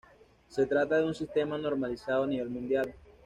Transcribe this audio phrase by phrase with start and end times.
[0.47, 2.91] Se trata de un sistema normalizado a nivel mundial.